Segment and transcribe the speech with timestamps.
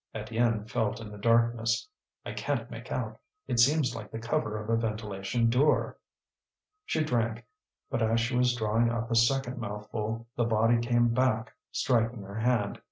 [0.15, 1.87] Étienne felt in the darkness.
[2.25, 5.95] "I can't make out; it seems like the cover of a ventilation door."
[6.87, 7.45] She drank,
[7.87, 12.39] but as she was drawing up a second mouthful the body came back, striking her
[12.39, 12.79] hand.